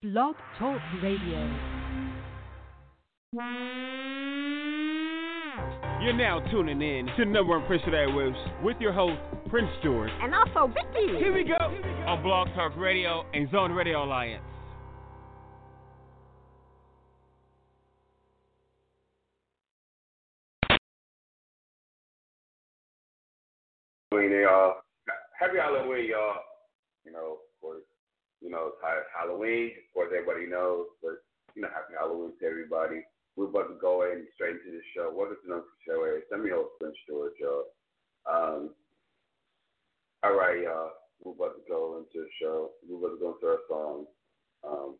[0.00, 1.40] Blog Talk Radio.
[6.00, 9.18] You're now tuning in to number one Prince of Airwaves with your host,
[9.50, 10.10] Prince George.
[10.22, 11.18] And also Vicky.
[11.18, 11.56] Here we go
[12.06, 14.44] on Blog Talk Radio and Zone Radio Alliance.
[24.12, 24.74] Halloween, y'all.
[25.40, 26.34] Happy Halloween, y'all.
[27.04, 27.47] You know, of course,
[28.40, 28.82] you know, it's
[29.14, 29.72] Halloween.
[29.76, 31.22] Of course, everybody knows, but
[31.54, 33.02] you know, happy Halloween to everybody.
[33.36, 35.12] We're about to go in straight into the show.
[35.14, 36.02] Welcome to the show.
[36.30, 37.70] Send me host Prince George, y'all.
[38.26, 38.70] Um,
[40.22, 40.90] all right, y'all.
[41.22, 42.70] We're about to go into the show.
[42.82, 44.06] We're about to go into our song.
[44.66, 44.90] Um,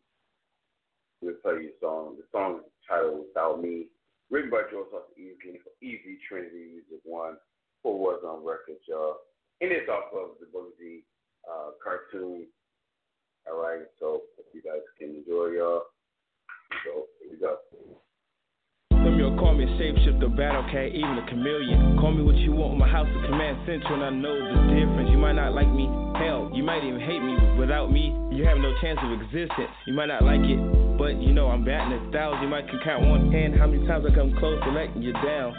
[1.21, 2.15] we'll tell you a song.
[2.15, 3.87] The song is titled Without Me,
[4.29, 7.35] written by Joseph Easley Easy Trinity Music One
[7.83, 9.15] for Warzone record, y'all.
[9.61, 11.03] And it's off of the Boogie
[11.43, 12.47] uh, cartoon.
[13.49, 14.21] All right, so
[14.53, 15.89] you guys can enjoy, y'all.
[16.85, 17.57] So here we go.
[19.17, 21.97] Y'all call me a shapeshifter, battle cat, even a chameleon.
[21.99, 25.09] Call me what you want, my house is command central, and I know the difference.
[25.11, 27.35] You might not like me, hell, you might even hate me.
[27.59, 29.73] Without me, you have no chance of existence.
[29.87, 30.61] You might not like it,
[30.95, 32.43] but you know I'm batting a thousand.
[32.43, 35.11] You might can count one hand how many times I come close to letting you
[35.11, 35.51] down.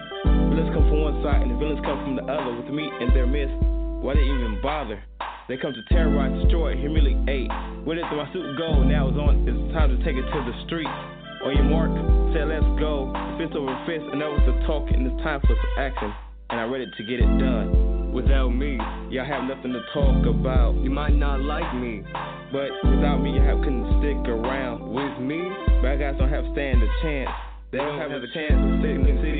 [0.48, 2.54] Villains come from one side, and the villains come from the other.
[2.56, 3.52] With me in their midst,
[4.00, 5.02] why they even bother?
[5.48, 7.50] They come to terrorize, destroy, humiliate.
[7.84, 9.44] When it's my suit go, now it's on.
[9.44, 10.94] It's time to take it to the streets.
[11.44, 11.92] On your mark,
[12.32, 13.12] say let's go.
[13.40, 16.12] Fist over fist, and that was the talk, and it's time for some action.
[16.50, 18.12] And I'm ready to get it done.
[18.12, 18.76] Without me,
[19.10, 20.74] y'all have nothing to talk about.
[20.80, 22.02] You might not like me,
[22.52, 24.84] but without me, you have couldn't stick around.
[24.86, 25.44] With me,
[25.80, 27.30] bad guys don't have stand a chance.
[27.70, 29.39] They don't have a chance to stick in the city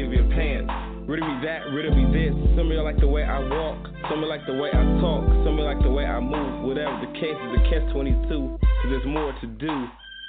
[1.42, 2.32] that, rid of me this.
[2.56, 4.82] Some of y'all like the way I walk, some of y'all like the way I
[5.00, 6.68] talk, some of y'all like the way I move.
[6.68, 9.74] Whatever the case is, a catch 22, cause there's more to do.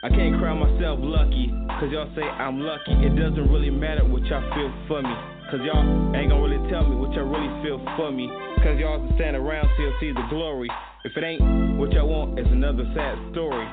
[0.04, 2.96] I can't crown myself lucky, cause y'all say I'm lucky.
[3.06, 5.14] It doesn't really matter what y'all feel for me,
[5.52, 5.84] cause y'all
[6.16, 8.32] ain't gonna really tell me what y'all really feel for me.
[8.64, 10.72] Cause y'all stand around till see the glory.
[11.04, 13.68] If it ain't what y'all want, it's another sad story.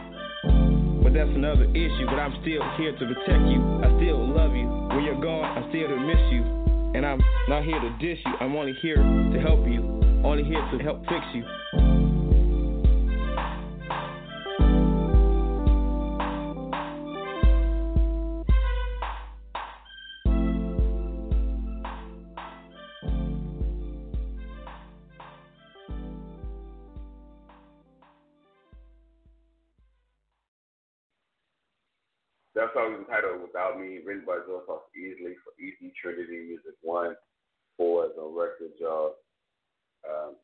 [1.00, 3.60] But that's another issue, but I'm still here to protect you.
[3.80, 4.68] I still love you.
[4.92, 6.67] When you're gone, I'm still to miss you.
[6.94, 9.82] And I'm not here to dish you, I'm only here to help you.
[10.24, 11.44] Only here to help fix you.
[32.58, 37.14] That song is entitled Without Me, written by Joseph Easley for Easy Trinity Music One,
[37.78, 39.14] four is on record, y'all.
[40.02, 40.34] Um,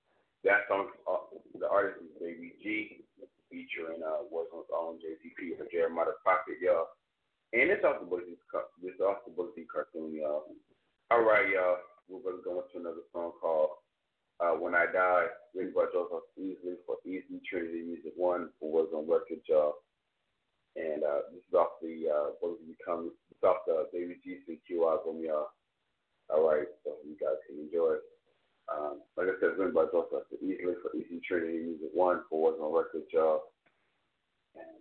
[0.46, 1.26] that song, uh,
[1.58, 3.02] the artist is Baby G,
[3.50, 6.94] featuring uh, Warzone own JCP or Jeremiah Pocket, y'all.
[7.50, 10.46] And it's off the Boogie, it's off the Boogie cartoon, y'all.
[11.10, 11.82] All right, y'all.
[12.06, 13.82] We're going to go into another song called
[14.38, 19.10] uh, When I Die, written by Joseph Easley for Easy Trinity Music One, for Warzone
[19.10, 19.82] record, y'all
[20.76, 24.82] and uh, this is off the uh, what will become it's off the Baby GCQ
[24.90, 25.48] album, y'all.
[26.30, 28.02] All right, so you guys can enjoy it.
[28.72, 32.52] Um, like I said, it's written by Joseph Easley for Easy Trinity Music One for
[32.52, 33.42] Warzone Record, y'all.
[34.56, 34.80] And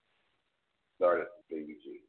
[0.98, 2.00] started Baby G.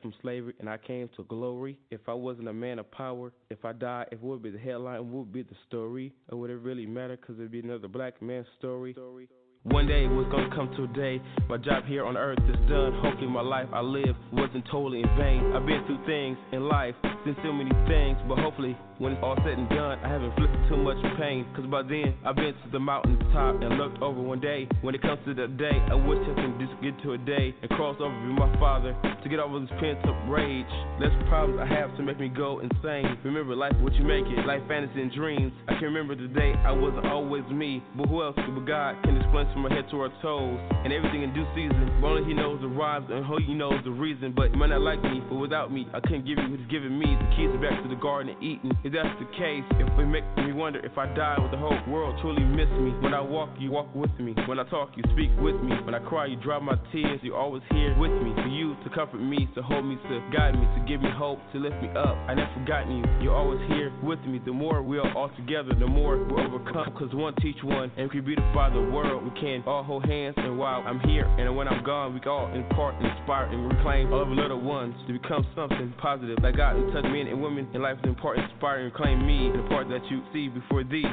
[0.00, 1.78] from slavery and I came to glory.
[1.90, 4.96] If I wasn't a man of power, if I died, it would be the headline,
[4.96, 6.12] it would be the story.
[6.30, 7.16] Or would it really matter?
[7.16, 8.92] Cause it'd be another black man's story.
[8.92, 9.28] story.
[9.64, 11.20] One day it was gonna come to a day.
[11.46, 12.96] My job here on earth is done.
[13.04, 15.52] Hopefully, my life I live wasn't totally in vain.
[15.52, 16.94] I've been through things in life,
[17.28, 20.64] seen so many things, but hopefully, when it's all said and done, I haven't inflicted
[20.72, 21.44] too much pain.
[21.52, 24.66] Cause by then, I've been to the mountain top and looked over one day.
[24.80, 27.52] When it comes to that day, I wish I can just get to a day
[27.60, 30.72] and cross over with my father to get over this pent up rage.
[30.96, 33.12] Less problems I have to make me go insane.
[33.24, 35.52] Remember, life what you make it, life fantasy and dreams.
[35.68, 39.20] I can remember the day I wasn't always me, but who else but God can
[39.20, 41.90] explain from our head to our toes, and everything in due season.
[42.02, 44.32] Only He knows the rhymes, and only He knows the reason.
[44.34, 46.70] But you might not like me, but without me, I couldn't give you what He's
[46.70, 47.06] giving me.
[47.06, 48.72] The keys are back to the garden of Eden.
[48.84, 51.78] If that's the case, if it makes me wonder if I die, would the whole
[51.88, 52.92] world truly miss me?
[53.00, 54.34] When I walk, you walk with me.
[54.46, 55.74] When I talk, you speak with me.
[55.84, 57.20] When I cry, you dry my tears.
[57.22, 58.32] You're always here with me.
[58.34, 61.38] For you to comfort me, to hold me, to guide me, to give me hope,
[61.52, 62.16] to lift me up.
[62.28, 63.04] I never forgotten you.
[63.22, 64.40] You're always here with me.
[64.44, 66.92] The more we are all together, the more we overcome.
[66.98, 69.24] Cause one teach one, and we beautify the world.
[69.24, 72.52] We can all hold hands, and while I'm here, and when I'm gone, we all
[72.54, 76.38] impart, inspire, and reclaim all of little ones to become something positive.
[76.42, 79.50] Like God and touch men and women in life is important, inspire, and claim me,
[79.50, 81.04] the part that you see before thee.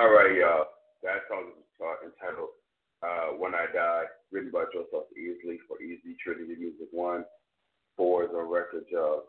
[0.00, 0.64] All right, y'all.
[1.04, 2.56] That song is entitled
[3.04, 7.22] uh, When I Die, written by Joseph Easley for Easy Trinity Music One.
[7.98, 9.24] Four is on record, y'all.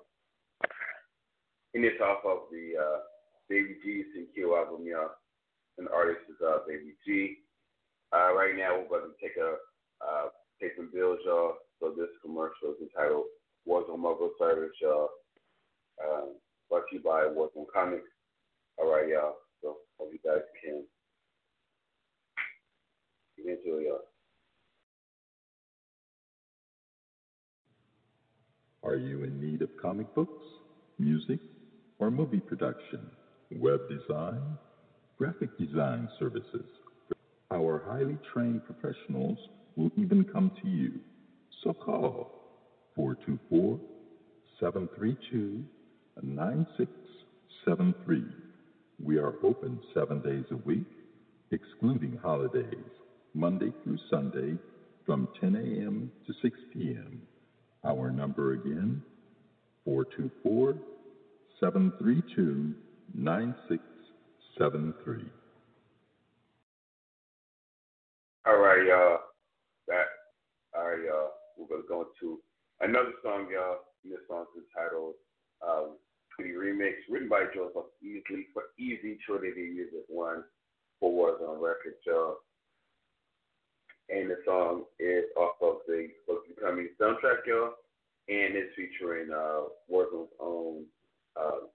[1.75, 2.99] And it's off of the uh,
[3.49, 5.11] Baby G CQ album, y'all.
[5.77, 7.39] And the artist is uh, Baby G.
[8.15, 9.59] Uh, right now, we're going to take a
[9.99, 10.29] uh,
[10.61, 11.55] take some bills, y'all.
[11.81, 13.25] So this commercial is entitled
[13.67, 15.09] Warzone Mobile Service, y'all.
[15.99, 16.39] Um,
[16.69, 18.07] brought to you by Warzone Comics.
[18.79, 19.35] All right, y'all.
[19.61, 20.83] So hope you guys can
[23.37, 23.97] into.
[28.83, 30.43] Are you in need of comic books,
[30.97, 31.39] music,
[31.99, 33.11] or movie production,
[33.51, 34.41] web design,
[35.17, 36.65] graphic design services?
[37.51, 39.37] Our highly trained professionals
[39.75, 40.93] will even come to you.
[41.63, 42.31] So call
[42.95, 43.79] 424
[44.59, 45.63] 732
[46.23, 48.40] 9673.
[49.03, 50.85] We are open seven days a week,
[51.51, 52.75] excluding holidays,
[53.33, 54.57] Monday through Sunday
[55.05, 56.11] from 10 a.m.
[56.27, 57.21] to 6 p.m.
[57.83, 59.01] Our number again,
[59.85, 60.75] 424
[61.59, 62.73] 732
[63.15, 65.23] 9673.
[68.47, 69.19] All right, y'all.
[69.87, 70.05] That,
[70.75, 71.31] all right, y'all.
[71.57, 72.39] We're going to go into
[72.81, 73.77] another song, y'all.
[74.03, 75.13] And this song's entitled
[75.67, 75.97] um,
[76.35, 80.43] Tweety Remix, written by Joseph Easley for Easy Trinity Music One
[80.99, 82.37] for Warzone Records, y'all.
[84.09, 87.73] And the song is off of the Bugsy Becoming soundtrack, y'all.
[88.29, 90.83] And it's featuring uh, Warzone's own
[91.39, 91.67] uh,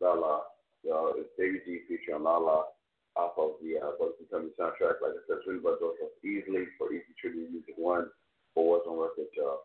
[0.00, 0.42] Lala.
[0.84, 2.64] Y'all, it's Baby G featuring Lala
[3.16, 5.00] off of the uh, Bugsy Becoming soundtrack.
[5.02, 8.06] Like I said, it's written by Joseph Easley for Easy Trinity Music One
[8.54, 9.60] for Warzone Records, y'all.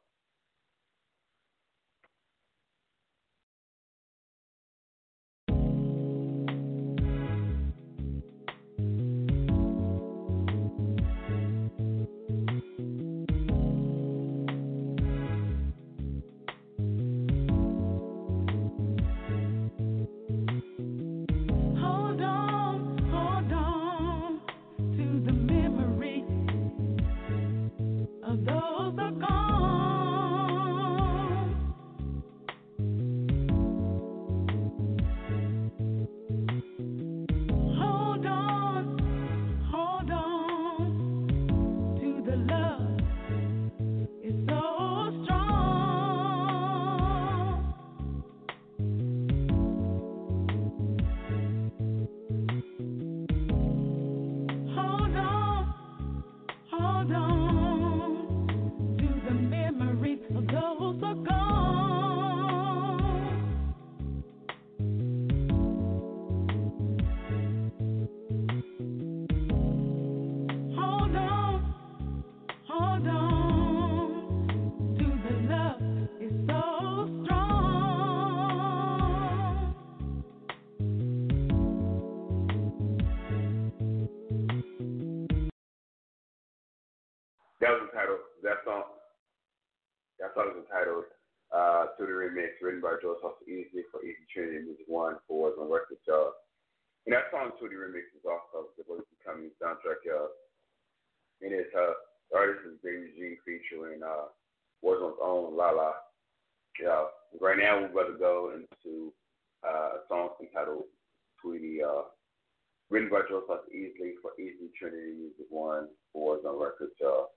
[112.92, 117.32] Written by Joseph Easley for Easy Trinity Music One for Warzone Records, y'all.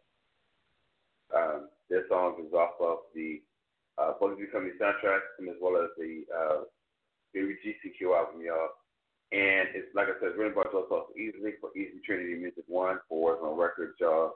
[1.30, 3.40] Um, this song is off of the
[3.96, 6.66] uh, Bugsy Becoming soundtrack and as well as the uh,
[7.36, 8.74] GCQ album, y'all.
[9.30, 13.38] And it's like I said, written by Joseph Easley for Easy Trinity Music One for
[13.38, 14.32] Warzone Records, y'all.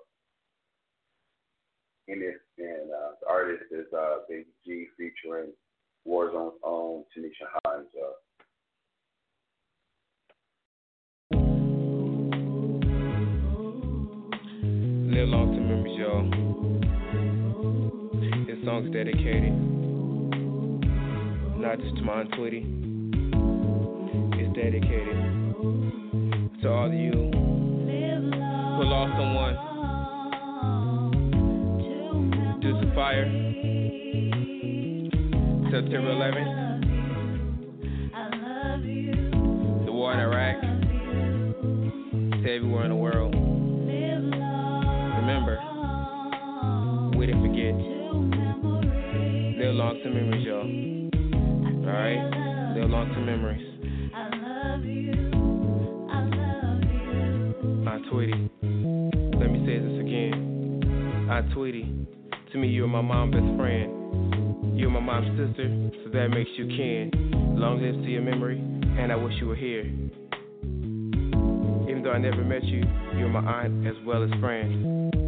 [2.06, 5.50] And it's and uh, the artist is uh, Baby G featuring
[6.06, 8.14] Warzone's own Tanisha Hines, y'all.
[15.98, 16.22] Y'all.
[18.46, 19.52] This song's dedicated
[21.58, 22.64] not just to my Tweety.
[24.38, 25.16] It's dedicated
[26.62, 29.56] to all of you who lost someone
[32.60, 33.26] due to fire.
[35.72, 36.52] September 11th,
[39.84, 40.56] the war in Iraq,
[42.46, 43.17] everywhere in the world.
[50.08, 51.86] to memories, y'all.
[51.86, 52.76] Alright?
[52.76, 53.66] Live long to memories.
[54.14, 55.12] I love you.
[56.10, 57.68] I love you.
[57.84, 58.50] My Tweety.
[58.62, 61.28] Let me say this again.
[61.30, 61.92] I Tweety.
[62.52, 64.78] To me, you're my mom's best friend.
[64.78, 67.10] You're my mom's sister, so that makes you kin.
[67.58, 69.84] Long live to your memory, and I wish you were here.
[71.84, 72.82] Even though I never met you,
[73.16, 75.27] you're my aunt as well as friend.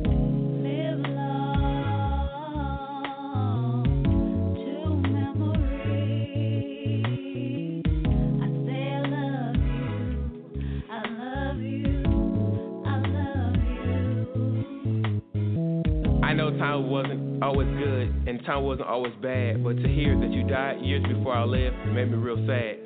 [16.61, 20.79] Time wasn't always good and time wasn't always bad, but to hear that you died
[20.83, 22.77] years before I lived made me real sad.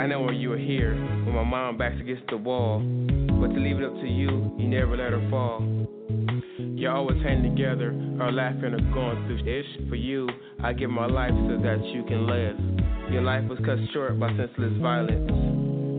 [0.00, 3.60] I know when you were here, when my mom backs against the wall, but to
[3.60, 5.62] leave it up to you, you never let her fall.
[6.58, 9.88] You're always hanging together, or laughing or going through ish.
[9.90, 10.26] For you,
[10.62, 12.83] I give my life so that you can live.
[13.10, 15.30] Your life was cut short by senseless violence.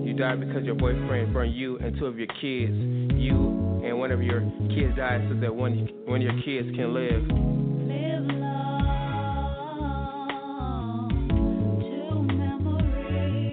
[0.06, 2.74] You died because your boyfriend burned you and two of your kids.
[3.18, 6.94] You and one of your kids died so that one, one of your kids can
[6.94, 7.22] live.
[7.88, 8.70] Live long
[11.80, 13.48] to memory.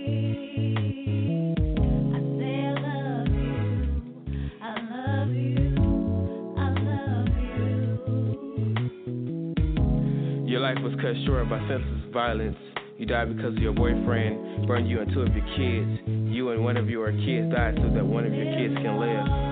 [2.13, 3.59] I say I love you.
[4.61, 5.71] I love you.
[6.59, 7.29] I love
[10.37, 10.51] you.
[10.51, 12.62] Your life was cut short by senseless violence.
[13.03, 16.03] You died because your boyfriend burned you and two of your kids.
[16.07, 19.52] You and one of your kids died so that one of your kids can live.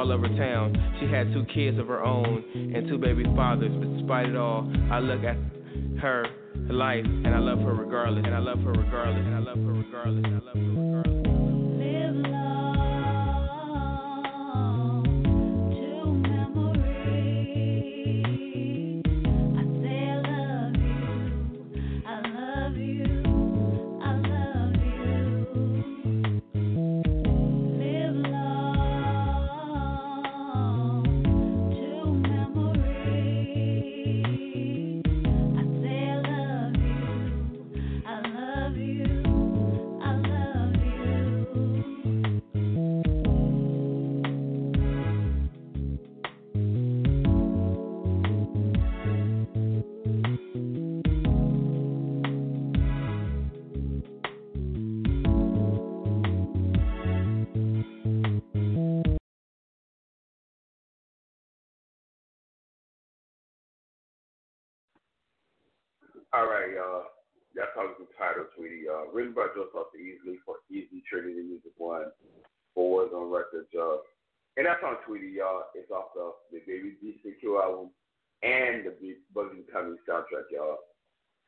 [0.00, 0.72] All over town.
[0.98, 3.70] She had two kids of her own and two baby fathers.
[3.70, 5.36] But despite it all, I look at
[6.00, 6.24] her
[6.70, 8.24] life and I love her regardless.
[8.24, 9.26] And I love her regardless.
[9.26, 10.24] And I love her regardless.
[10.24, 11.20] And I love her regardless.
[11.26, 12.59] All
[75.10, 75.66] Tweety, y'all.
[75.74, 77.90] It's off the, the Baby GCQ album
[78.44, 78.94] and the
[79.34, 80.78] Bugsy Coming soundtrack, y'all.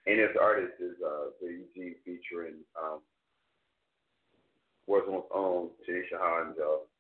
[0.05, 2.99] And this artist is uh, Billy G featuring um,
[4.91, 6.91] Warzone's own Tanisha Hines, y'all.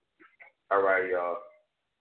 [0.70, 1.38] All right, y'all.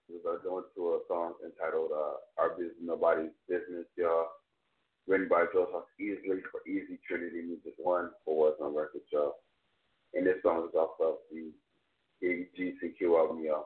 [0.07, 4.27] We're going to a song entitled uh, Our Business Nobody's Business, y'all
[5.07, 9.33] written by Joseph Easley for Easy Trinity Music One for Warzone Record Show.
[10.13, 11.49] And this song is off of the
[12.21, 13.65] Baby GCQ album, y'all.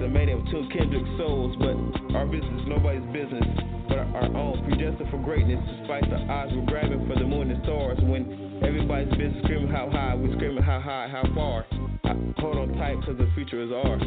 [0.00, 1.54] The mating of two kindred souls?
[1.60, 3.44] But our business is nobody's business,
[3.88, 4.64] but our own.
[4.64, 7.98] Predestined for greatness, despite the odds we're grabbing for the moon and stars.
[8.02, 11.66] When everybody's business screaming how high, we're screaming how high, how far.
[12.04, 14.02] I, hold on tight, cause the future is ours.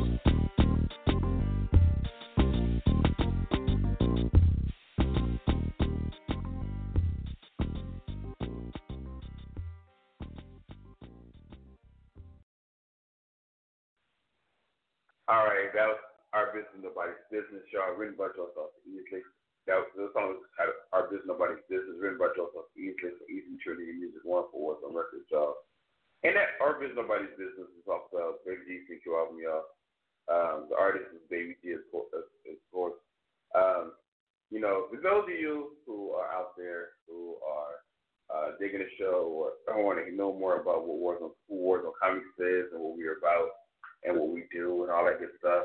[15.74, 15.98] That was
[16.38, 19.26] our Business Nobody's Business, y'all, written by Joseph Easley.
[19.66, 23.26] That was the song was titled Our Business Nobody's Business, written by Joseph Easley for
[23.26, 25.66] Easy Trinity Music One for What's on Records, y'all.
[26.22, 29.66] And that Our Business Nobody's Business is off the Baby G CQ album, y'all.
[30.30, 33.02] Um, the artist is Baby G, of course.
[33.58, 33.98] Um,
[34.54, 37.82] you know, for those of you who are out there who are
[38.30, 42.30] uh, digging the show or, want to know more about what Warzone, who Warzone Comics
[42.38, 43.63] is and what we're about
[44.06, 45.64] and what we do and all that good stuff,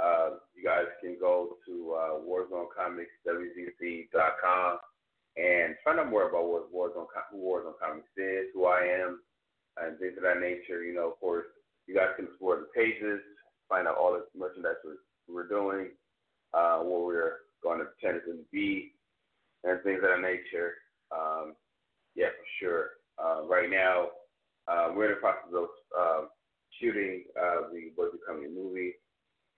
[0.00, 4.78] uh, you guys can go to uh, WarzoneComicsWZC.com
[5.36, 9.20] and find out more about what Warzone, who Warzone Comics is, who I am,
[9.80, 10.84] and things of that nature.
[10.84, 11.46] You know, of course,
[11.86, 13.20] you guys can explore the pages,
[13.68, 14.98] find out all the merchandise we're,
[15.28, 15.90] we're doing,
[16.54, 18.94] uh, what we're going to tentatively be,
[19.64, 20.74] and things of that nature.
[21.10, 21.54] Um,
[22.14, 22.90] yeah, for sure.
[23.22, 24.08] Uh, right now,
[24.68, 26.26] uh, we're in the process of uh,
[26.82, 28.98] shooting uh, the What's Becoming movie.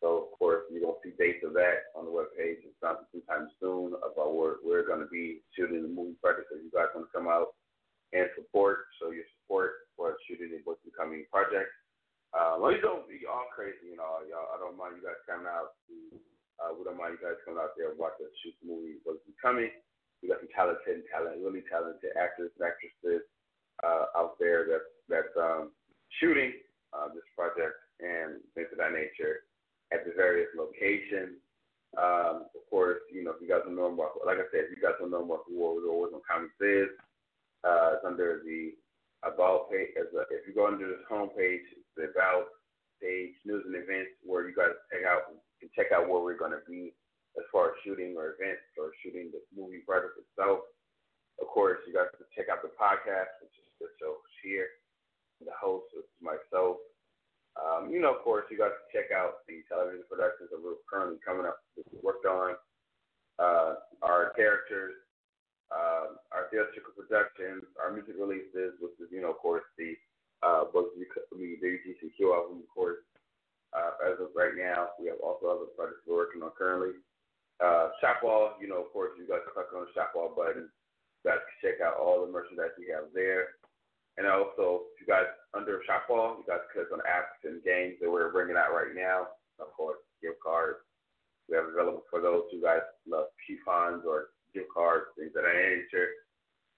[0.05, 3.09] So, of course, you're going to see dates of that on the webpage and something
[3.09, 6.53] sometime soon about where we're going to be shooting the movie project.
[6.53, 7.57] So, you guys want to come out
[8.13, 11.73] and support, show your support for shooting the What's Becoming project.
[12.37, 14.53] Uh, well, you don't be all crazy and all, y'all.
[14.53, 15.73] I don't mind you guys coming out.
[15.89, 15.95] To,
[16.61, 19.01] uh, we don't mind you guys coming out there and watch us shoot the movie
[19.09, 19.73] What's Becoming.
[20.21, 23.25] We got some talented, talent, really talented actors and actresses
[23.81, 25.73] uh, out there that that's um,
[26.21, 26.61] shooting
[26.93, 29.49] uh, this project and things of that nature
[29.95, 31.39] at the various locations.
[31.95, 34.75] Um, of course, you know, if you guys don't know more, like I said, if
[34.75, 36.91] you guys don't know more who Warzone Comics is,
[37.63, 38.75] uh, it's under the
[39.23, 39.95] About page.
[39.95, 42.51] As a, if you go under this homepage, it's the About
[42.99, 45.31] page, news and events, where you guys check out
[45.63, 46.91] can check out where we're going to be
[47.39, 50.67] as far as shooting or events or shooting the movie project itself.
[51.39, 54.67] Of course, you guys can check out the podcast, which is the show here.
[55.43, 56.79] The host is myself,
[57.55, 61.23] um, you know, of course, you guys check out the television productions that we're currently
[61.23, 61.63] coming up,
[62.03, 62.59] worked on,
[63.39, 64.95] uh, our characters,
[65.71, 69.95] uh, our theatrical productions, our music releases, which is, you know, of course, the
[70.43, 73.01] uh, both the WGCQ album, of course.
[73.73, 76.95] Uh, as of right now, we have also other projects we're working on currently.
[77.59, 80.69] Uh, Shopwall, you know, of course, you guys click on the Shopwall button.
[80.69, 83.57] You guys can check out all the merchandise we have there.
[84.17, 88.11] And also, if you guys under Shopwall, you guys click on apps and games that
[88.11, 89.35] we're bringing out right now.
[89.59, 90.79] Of course, gift cards.
[91.49, 95.59] We have available for those who guys love coupons or gift cards, things of that
[95.59, 96.15] nature.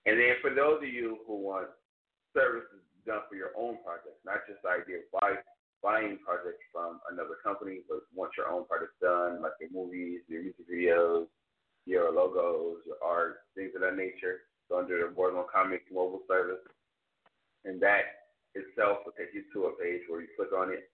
[0.08, 1.68] And then for those of you who want
[2.32, 5.36] services done for your own projects, not just the idea of buy,
[5.84, 10.42] buying projects from another company, but want your own projects done, like your movies, your
[10.42, 11.28] music videos,
[11.84, 14.48] your logos, your art, things of that nature.
[14.65, 16.62] So under the Warzone Comics mobile service,
[17.64, 20.90] and that itself will take you to a page where you click on it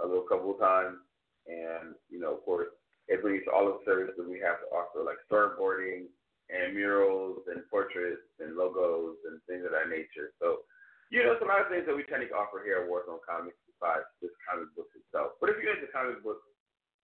[0.00, 0.98] a little couple of times,
[1.46, 2.68] and you know, of course,
[3.08, 6.08] it brings all of the services that we have to offer, like storyboarding
[6.50, 10.34] and murals and portraits and logos and things of that nature.
[10.38, 10.68] So,
[11.08, 13.58] you know, it's a lot things that we tend to offer here at Warzone Comics
[13.68, 15.40] besides just comic books itself.
[15.40, 16.44] But if you're into comic books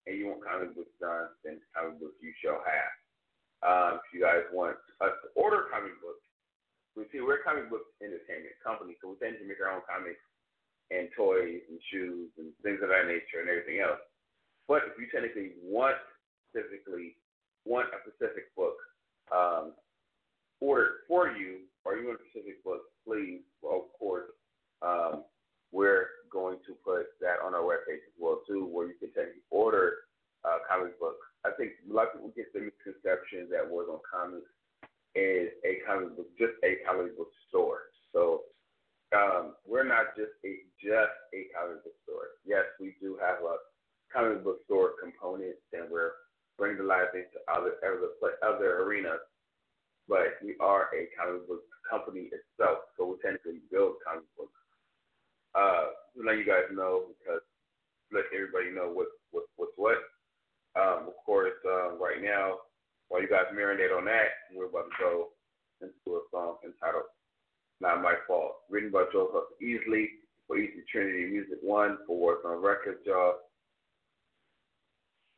[0.07, 2.93] and you want comic books done, then comic books you shall have.
[3.67, 6.23] Um, if you guys want us to order comic books,
[6.95, 9.87] we see we're a comic book entertainment company, so we tend to make our own
[9.87, 10.23] comics
[10.91, 14.03] and toys and shoes and things of that nature and everything else.
[14.67, 15.97] But if you technically want
[16.51, 17.17] specifically
[17.65, 18.77] want a specific book
[19.35, 19.73] um,
[20.61, 24.31] ordered for you, or you want a specific book, please, well, of course,
[24.83, 25.25] um,
[25.73, 29.45] we're going to put that on our webpage as well too, where you can technically
[29.51, 30.09] order
[30.45, 31.25] uh, comic books.
[31.49, 34.53] I think a lot of people get the misconception that Warzone Comics
[35.17, 37.89] is a comic book, just a comic book store.
[38.13, 38.45] So
[39.17, 42.37] um, we're not just a just a comic book store.
[42.45, 43.57] Yes, we do have a
[44.13, 46.21] comic book store component, and we're
[46.61, 48.13] bringing the live into other other
[48.45, 49.25] other arenas.
[50.09, 54.53] But we are a comic book company itself, so we technically build comic books.
[55.57, 57.41] Uh, let you guys know, because
[58.13, 59.97] let everybody know what what what's what.
[60.79, 62.55] Um, of course, uh, right now
[63.09, 65.29] while you guys marinate on that, we're about to go
[65.81, 67.09] into a song entitled
[67.81, 70.07] Not My Fault, written by Joseph Easley
[70.47, 73.35] for Easy Trinity Music One for Warzone Records, y'all.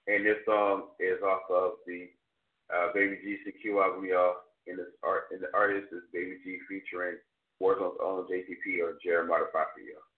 [0.09, 2.11] And this song is off of the
[2.74, 4.35] uh, Baby G CQ album, y'all.
[4.66, 7.16] And, this art, and the artist is Baby G featuring
[7.62, 10.10] Warzone's own JTP or Jeremiah Prophet, y'all.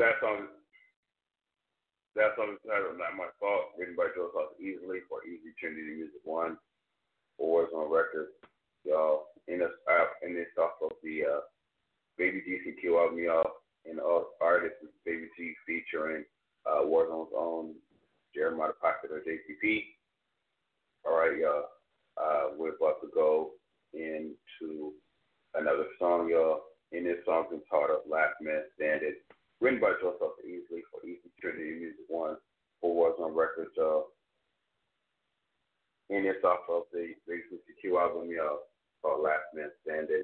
[0.00, 0.48] That song,
[2.16, 5.92] that song is titled "Not My Fault," written by Joe Sauce Easley for Easy Trinity
[5.92, 6.56] Music One.
[7.38, 8.32] Awards on record,
[8.82, 9.28] y'all.
[9.46, 11.40] And it's out, and it's off of the uh,
[12.16, 13.60] Baby GCQ album, y'all.
[13.84, 16.24] And all artists is Baby G featuring
[16.64, 17.74] uh, Warzone's own
[18.34, 19.84] Jeremiah Pocket or JCP.
[21.04, 21.64] All right, y'all.
[22.16, 23.50] Uh, we're about to go
[23.92, 24.94] into
[25.54, 26.62] another song, y'all.
[26.90, 29.16] And this song's entitled "Last Man Standing."
[29.60, 32.36] Written by Joseph Easley for Easy Trinity Music One,
[32.80, 34.06] for Warzone record, y'all.
[36.08, 38.60] And it's off of the Big 52 album, y'all,
[39.02, 40.22] called Last Man Standing.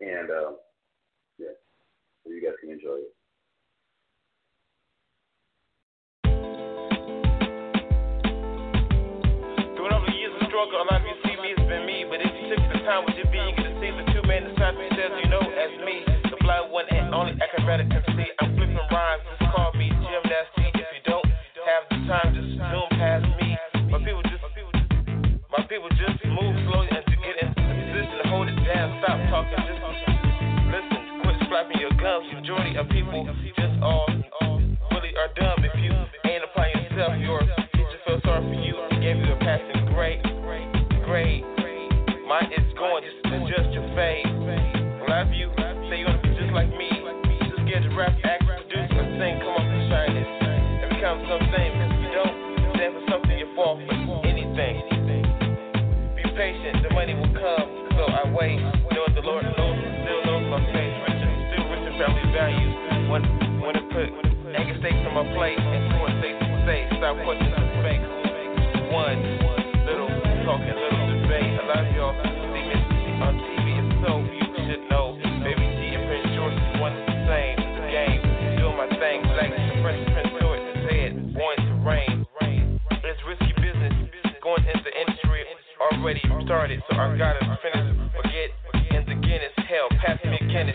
[0.00, 0.56] And, um,
[1.38, 1.54] yeah,
[2.24, 3.14] so you guys can enjoy it.
[10.14, 10.84] Years of struggle,
[17.14, 17.86] only acrobatic
[18.18, 18.28] see.
[18.42, 20.66] I'm flipping rhymes, just call me gymnasty.
[20.74, 21.26] If you don't
[21.62, 23.54] have the time, just zoom past me.
[23.90, 24.42] My people just,
[25.46, 28.98] my people just move slowly and to get in position to hold it down.
[28.98, 29.78] Stop talking, just
[30.74, 31.22] listen.
[31.22, 32.26] Quit slapping your gums.
[32.34, 34.10] Majority of people just all
[34.90, 35.62] really are dumb.
[35.62, 35.94] If you
[36.26, 37.40] ain't applying yourself, your
[37.78, 40.18] teacher feels sorry for you and gave you a passing grade.
[41.06, 41.53] Grade.
[65.14, 68.02] My plate and and safe to say, stop questioning the fake.
[68.90, 69.22] One
[69.86, 70.10] little
[70.42, 71.54] talking, little debate.
[71.54, 72.74] A lot of y'all see me
[73.22, 75.14] on TV, and so you should know.
[75.46, 77.56] Baby G and Prince George is one and the same.
[77.94, 78.18] Game,
[78.58, 79.22] doing my thing.
[79.30, 79.54] Black
[79.86, 82.26] Prince Prince George said, born to reign.
[83.06, 83.94] It's risky business.
[84.42, 85.46] Going into the industry
[85.78, 87.86] already started, so I gotta finish
[88.18, 88.50] or get
[88.98, 89.54] into Guinness.
[89.62, 90.74] Hell, pass me a Guinness.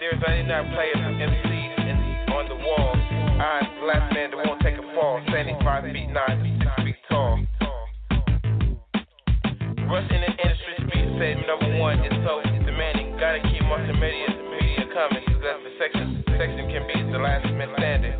[0.00, 2.96] There's 99 players MCs on the wall.
[2.96, 5.20] The last man that won't take a fall.
[5.28, 7.36] Standing 5 feet 9 to 6 feet tall.
[9.84, 13.16] Rush in the industry be said number one is so demanding.
[13.20, 15.22] Gotta keep multimedia media coming.
[15.28, 16.24] Cause that's the section.
[16.40, 18.16] Section can be the last man standing.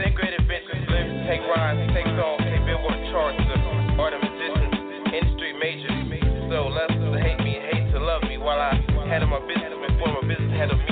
[0.00, 3.38] Take great adventures, live, take rides, take songs, take billboard charts.
[3.44, 3.56] The
[4.00, 4.74] art of musicians,
[5.12, 6.00] industry majors.
[6.48, 8.38] So love to hate me, hate to love me.
[8.38, 8.74] While I
[9.06, 10.91] handle my business before my business handle me.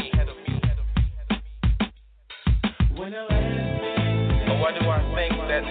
[4.71, 5.67] Why do I think that?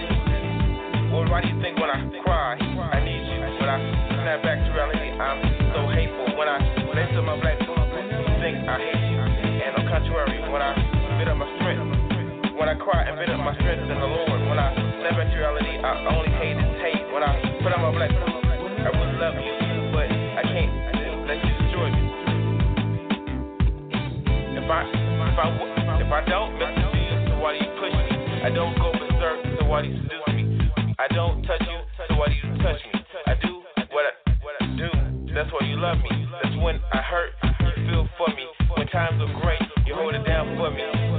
[1.08, 3.40] Well, why do you think when I cry, I need you?
[3.56, 3.80] When I
[4.12, 5.40] snap back to reality, I'm
[5.72, 6.36] so hateful.
[6.36, 6.60] When I
[6.92, 9.24] lace up my black boots, you think I hate you.
[9.24, 10.76] And on contrary, when I
[11.16, 14.36] bit up my strength, when I cry and bit up my strength in the Lord,
[14.52, 17.00] when I snap back to reality, I only hate and hate.
[17.08, 18.52] When I put on my black boots,
[18.84, 19.56] I would love you,
[19.96, 20.72] but I can't
[21.24, 22.04] let you destroy me.
[24.60, 25.48] If I, if I,
[26.04, 28.09] if I don't listen to you, so why do you push me?
[28.42, 30.58] I don't go berserk, so why do you seduce me?
[30.98, 33.00] I don't touch you, so why do you touch me?
[33.26, 33.60] I do
[33.92, 34.88] what I, what I do,
[35.34, 36.26] that's why you love me.
[36.42, 38.46] That's when I hurt, you feel for me.
[38.76, 41.09] When times are great, you hold it down for me.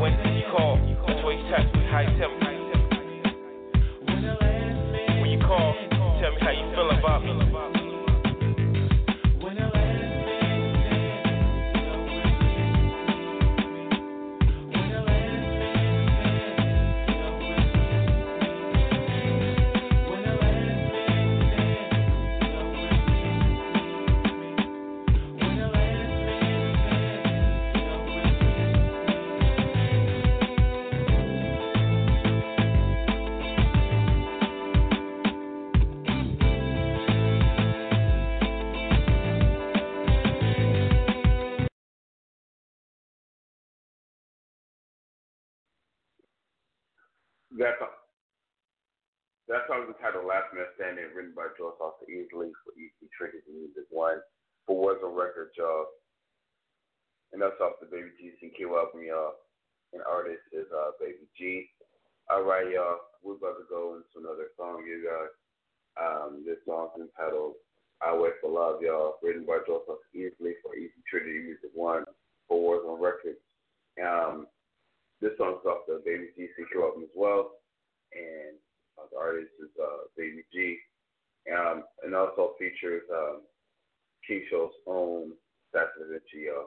[57.91, 59.35] Baby G CQ album, y'all.
[59.93, 61.67] And artist is uh, Baby G.
[62.31, 63.03] All right, y'all.
[63.21, 65.35] We're about to go into another song, you guys.
[65.99, 67.59] Um, this song's entitled
[68.01, 69.19] I Wait for Love, y'all.
[69.21, 72.03] Written by Foster Easley for Easy Trinity Music One
[72.47, 73.37] for Warzone Record.
[74.01, 74.47] Um,
[75.21, 77.51] this song's off the Baby G CQ album as well,
[78.13, 78.57] and
[78.97, 80.77] uh, the artist is uh, Baby G,
[81.53, 83.41] um, and also features um,
[84.27, 85.33] Keisha's own
[85.71, 86.49] Sassy Vinci.
[86.49, 86.65] Uh,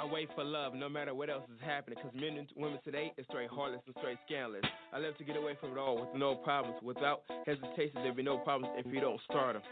[0.00, 1.98] I wait for love no matter what else is happening.
[2.00, 4.62] Cause men and women today is straight heartless and straight scandalous.
[4.94, 6.78] I live to get away from it all with no problems.
[6.82, 9.62] Without hesitation, there'll be no problems if you don't start them.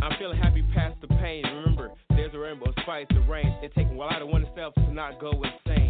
[0.00, 1.42] I'm feeling happy past the pain.
[1.44, 3.58] Remember, there's a rainbow, spice the rain.
[3.60, 5.83] It takes a while to oneself to not go insane.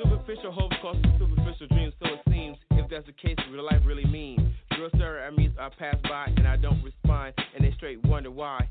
[0.00, 2.56] Superficial hopes cost superficial dreams, so it seems.
[2.72, 4.40] If that's the case, real life really means.
[4.76, 8.30] Girls stare at me, I pass by and I don't respond, and they straight wonder
[8.30, 8.68] why.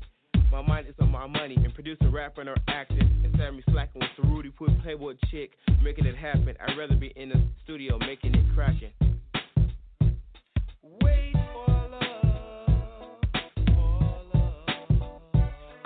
[0.50, 3.18] My mind is on my money and producing, rapping, or acting.
[3.40, 5.52] Of me slacking with Rudy Put Playboy chick,
[5.84, 6.56] making it happen.
[6.60, 8.90] I'd rather be in the studio making it cracking.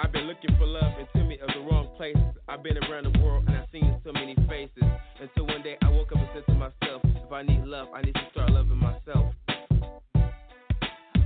[0.02, 2.20] I've been looking for love in too many of the wrong places.
[2.48, 4.82] I've been around the world and I've seen so many faces.
[5.20, 8.02] Until one day I woke up and said to myself, if I need love, I
[8.02, 9.32] need to start loving myself.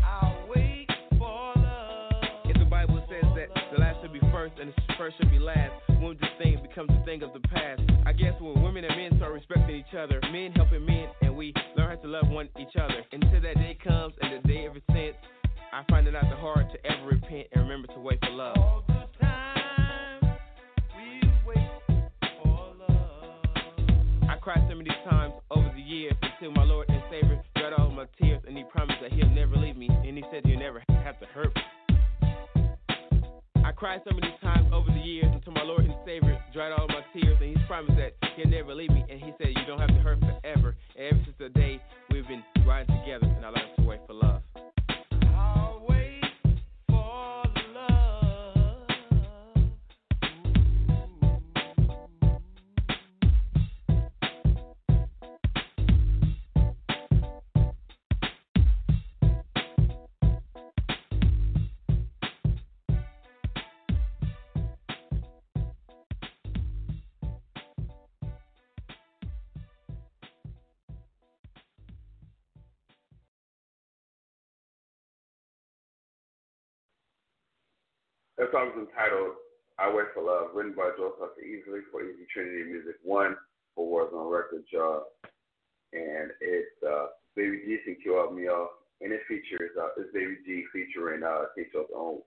[0.04, 0.86] I'll wait
[1.18, 2.22] for love.
[2.44, 5.38] If the Bible says that the last should be first and the first should be
[5.38, 7.80] last, when this thing becomes a thing of the past.
[8.04, 11.54] I guess when women and men start respecting each other, men helping men, and we
[11.78, 13.02] learn how to love one each other.
[13.10, 15.16] Until that day comes and the day ever since,
[15.72, 18.55] I find it not the hard to ever repent and remember to wait for love.
[25.08, 28.64] Times over the years until my Lord and Savior dried all my tears, and He
[28.64, 31.62] promised that He'll never leave me, and He said He'll never have to hurt me.
[33.64, 36.88] I cried so many times over the years until my Lord and Savior dried all
[36.88, 39.78] my tears, and He's promised that He'll never leave me, and He said you don't
[39.78, 40.76] have to hurt forever.
[40.96, 43.25] And ever since the day we've been riding together,
[78.38, 79.40] That song is entitled
[79.78, 83.36] I Wait for Love, written by Joe Foster Easley for Easy Trinity Music One
[83.74, 85.04] for Warzone Record, y'all.
[85.92, 88.68] And it's uh, Baby G CQ album, y'all.
[89.00, 92.20] And it features, uh, it's Baby G featuring uh, Keisha's own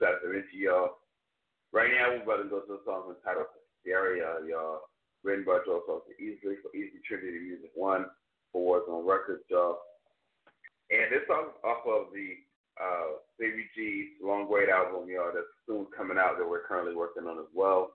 [0.00, 1.00] Sassy Vinci, y'all.
[1.72, 4.88] Right now, we're about to go to a song entitled Hysteria, y'all.
[5.24, 8.04] Written by Joe Foster Easley for Easy Trinity Music One
[8.52, 9.80] for Warzone Record, y'all.
[10.92, 12.36] And this song off of the
[12.80, 16.94] uh, Baby G's Long Wait album, you know, that's soon coming out that we're currently
[16.94, 17.92] working on as well.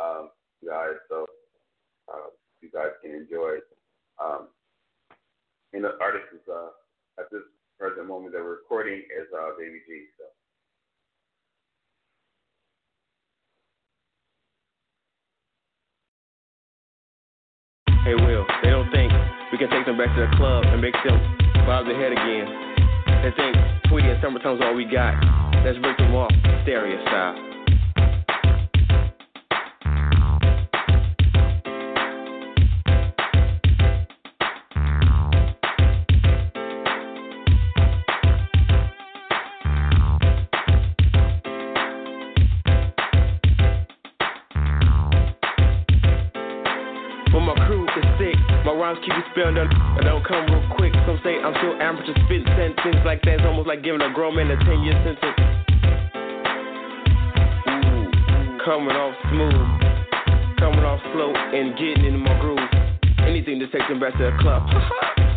[0.00, 0.30] Um,
[0.66, 1.26] guys, so
[2.12, 2.28] uh,
[2.60, 3.58] you guys can enjoy.
[4.22, 4.48] Um,
[5.72, 6.70] and the artist is uh,
[7.18, 7.42] at this
[7.78, 10.06] present moment that we're recording is uh, Baby G.
[10.18, 10.24] So.
[18.04, 19.12] Hey, Will, they don't think
[19.50, 21.18] we can take them back to the club and make them
[21.66, 22.46] bob their head again.
[23.24, 25.14] They think Sweetie, and summertime's all we got.
[25.64, 26.28] Let's break the wall,
[26.62, 27.54] stereo style.
[47.32, 48.36] Well, my crew is sick.
[48.64, 49.56] My rhymes keep you spilling.
[49.58, 50.43] and I don't come
[52.06, 53.34] I'm still amateur like that.
[53.34, 55.40] It's almost like giving a grown man a 10 year sentence.
[57.64, 62.58] Ooh, coming off smooth, coming off slow and getting into my groove.
[63.26, 64.68] Anything to take them back to the club.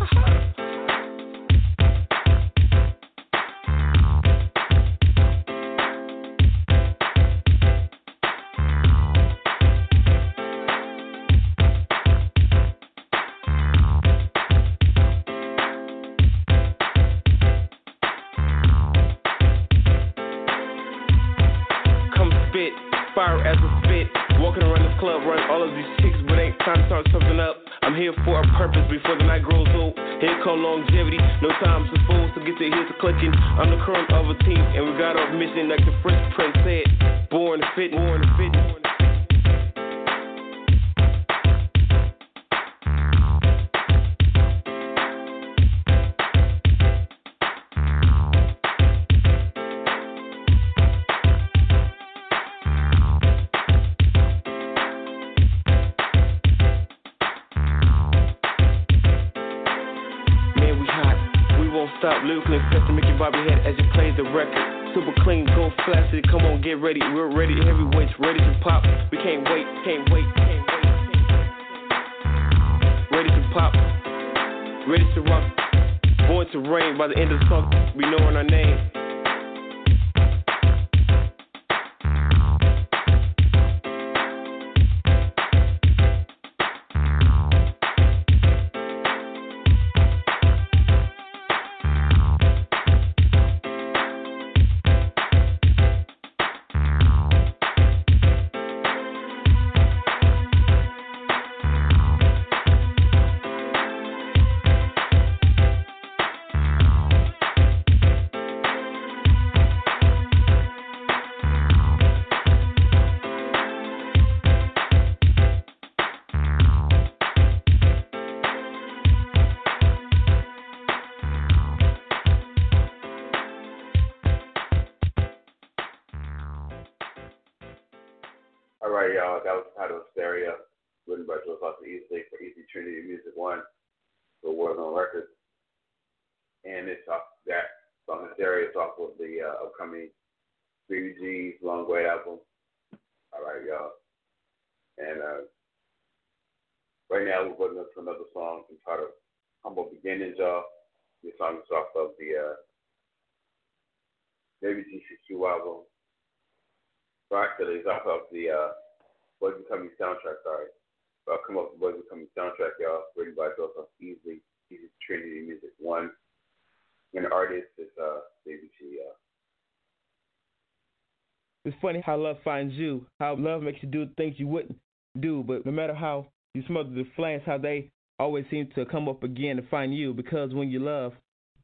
[172.08, 174.78] how love finds you, how love makes you do things you wouldn't
[175.20, 179.10] do, but no matter how you smother the flames, how they always seem to come
[179.10, 180.14] up again and find you.
[180.14, 181.12] Because when you love,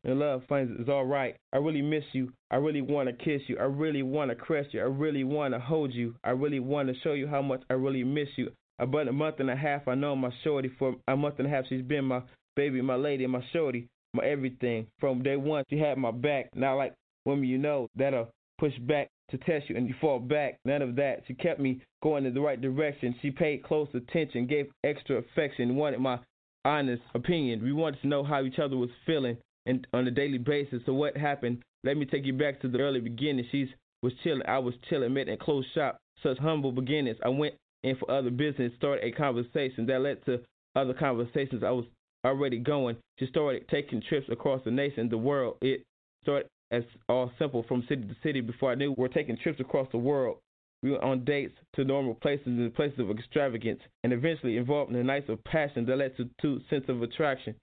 [0.05, 1.35] and love finds it's all right.
[1.55, 2.31] I really miss you.
[2.51, 3.57] I really want to kiss you.
[3.57, 4.81] I really want to caress you.
[4.81, 6.15] I really want to hold you.
[6.23, 8.51] I really want to show you how much I really miss you.
[8.79, 10.71] About a month and a half, I know my shorty.
[10.79, 12.21] For a month and a half, she's been my
[12.55, 14.89] baby, my lady, my shorty, my everything.
[15.01, 16.51] From day one, she had my back.
[16.55, 16.93] Now, like
[17.25, 18.29] women you know that'll
[18.59, 20.59] push back to test you and you fall back.
[20.65, 21.23] None of that.
[21.27, 23.15] She kept me going in the right direction.
[23.23, 26.19] She paid close attention, gave extra affection, wanted my
[26.65, 27.63] honest opinion.
[27.63, 29.37] We wanted to know how each other was feeling
[29.67, 30.83] and on a daily basis.
[30.87, 31.63] So what happened?
[31.85, 33.47] Let me take you back to the early beginning.
[33.51, 33.69] She's
[34.03, 34.47] was chilling.
[34.47, 35.99] I was chilling, met and closed shop.
[36.23, 37.17] Such humble beginnings.
[37.25, 40.41] I went in for other business, started a conversation that led to
[40.77, 41.63] other conversations.
[41.65, 41.87] I was
[42.25, 42.97] already going.
[43.19, 45.57] She started taking trips across the nation, the world.
[45.61, 45.83] It
[46.23, 48.41] started as all simple from city to city.
[48.41, 50.39] Before I knew, we we're taking trips across the world.
[50.83, 54.99] We were on dates to normal places and places of extravagance, and eventually involved in
[54.99, 57.55] the nights of passion that led to two sense of attraction.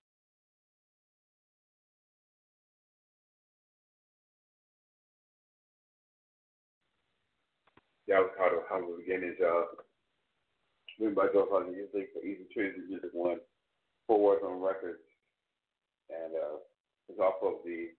[8.11, 9.71] that was called Humble Beginnings, y'all.
[10.99, 13.39] Written by Joe Foster Easy for Easy Trinity Music One,
[14.05, 14.99] four Warzone Records,
[16.11, 16.59] and uh,
[17.07, 17.95] it's off of the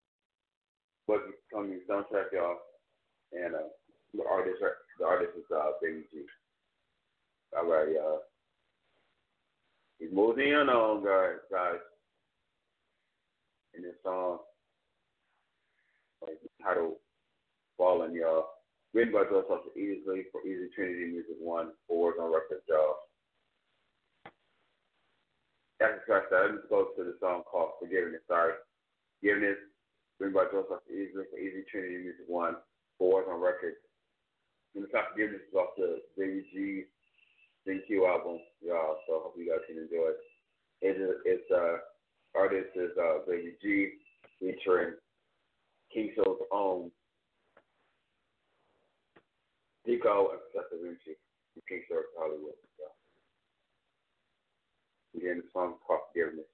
[1.07, 2.57] What's Becoming soundtrack, y'all.
[3.33, 3.69] And uh,
[4.15, 4.59] the artist,
[4.99, 6.23] the artist is uh, Baby G.
[7.57, 8.21] All right, y'all.
[9.99, 11.41] He's moving on, guys.
[11.51, 11.81] Guys,
[13.75, 14.39] in this song,
[16.23, 16.95] like titled
[17.77, 18.47] "Falling," y'all.
[18.95, 22.97] Written by Joe Foster Easily for Easy Trinity Music One, four on records, y'all.
[25.81, 28.21] after scratch that, me go to the song called Forgiveness.
[28.29, 28.53] Sorry.
[29.21, 29.57] Forgiveness,
[30.19, 32.57] written by Joseph Easley for Easy Trinity Music One,
[32.99, 33.75] Fours on record.
[34.75, 36.85] And the song Forgiveness is off the Baby G
[37.69, 38.99] DQ album, y'all.
[39.07, 40.21] So I hope you guys can enjoy it.
[40.83, 41.79] It's, it's uh,
[42.35, 43.91] artist is uh, Baby G
[44.41, 44.95] featuring
[45.93, 46.91] King Show's own
[49.87, 51.19] Deco and Professor Vinci
[51.53, 52.59] from King Show Hollywood.
[52.79, 52.87] So.
[55.19, 56.52] Again, the song called Forgiveness.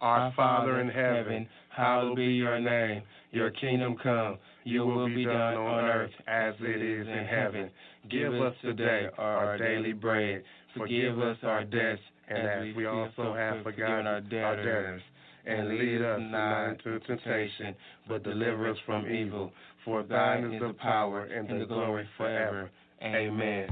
[0.00, 1.46] Our Father in heaven,
[1.76, 3.02] hallowed be your name.
[3.32, 7.70] Your kingdom come, your will be done on earth as it is in heaven.
[8.10, 10.42] Give us today our daily bread.
[10.76, 15.02] Forgive us our debts, and as we also have forgiven our debtors.
[15.46, 17.74] And lead us not into temptation,
[18.08, 19.52] but deliver us from evil.
[19.84, 22.70] For thine is the power and the glory forever.
[23.02, 23.68] Amen.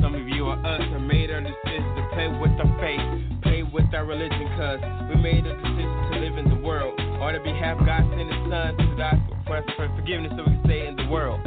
[0.00, 3.31] Some of you are us and made our decision to play with our faith, play
[3.72, 6.98] with our religion, cause we made a decision to live in the world.
[7.00, 10.56] On our behalf, God sent His Son to die for us for forgiveness so we
[10.56, 11.40] can stay in the world.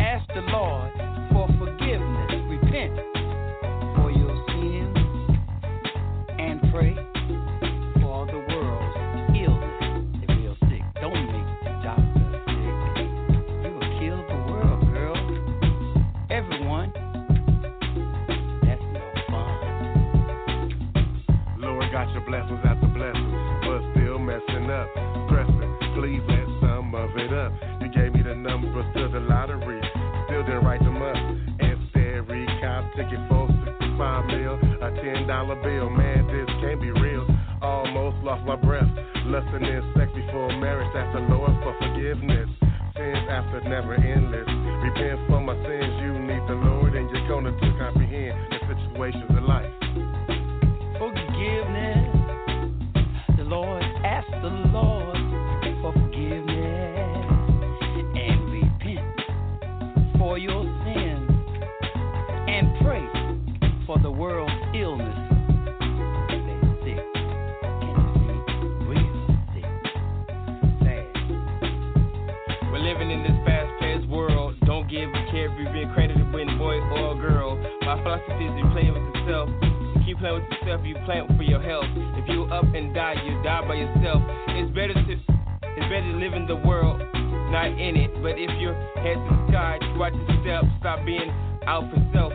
[0.00, 0.90] Ask the Lord
[1.30, 2.30] for forgiveness.
[2.50, 3.21] Repent
[22.32, 23.34] blessings after blessings,
[23.68, 24.88] but still messing up.
[25.28, 27.52] Pressing, please let some of it up.
[27.84, 29.76] You gave me the numbers to the lottery,
[30.24, 31.20] still didn't write them up.
[31.60, 35.28] Instead, recap ticket for 65 mil, a $10
[35.60, 35.90] bill.
[35.92, 37.28] Man, this can't be real.
[37.60, 38.88] Almost lost my breath.
[39.28, 42.48] Lusting in sex before marriage, that's the Lord for forgiveness.
[42.96, 44.48] Sins after never endless.
[44.80, 46.21] Repent for my sins, you
[75.62, 77.56] you've been credited with boy or girl.
[77.82, 79.48] My philosophy is you play with yourself.
[79.62, 81.86] You keep playing with yourself, you playing for your health.
[82.18, 84.22] If you up and die, you die by yourself.
[84.58, 85.12] It's better to
[85.74, 86.98] it's better to live in the world,
[87.50, 88.10] not in it.
[88.22, 91.30] But if your head's to sky, watch your step, stop being
[91.66, 92.32] out for self.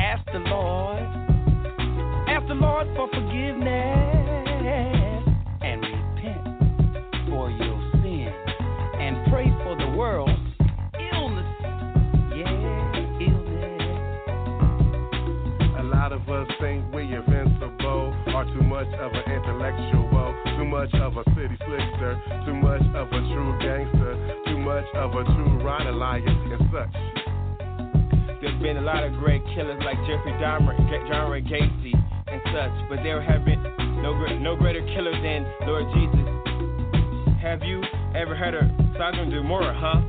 [0.00, 1.02] Ask the Lord.
[2.28, 3.99] Ask the Lord for forgiveness
[18.90, 23.58] much of an intellectual, too much of a city slickster, too much of a true
[23.60, 26.94] gangster, too much of a true rider liar and such.
[28.40, 31.94] There's been a lot of great killers like Jeffrey Dahmer, Ga- John Ray Gacy,
[32.26, 33.62] and such, but there have been
[34.02, 36.26] no no greater killer than Lord Jesus.
[37.42, 37.82] Have you
[38.16, 38.64] ever heard of
[38.96, 40.00] Sodom and Gomorrah, huh?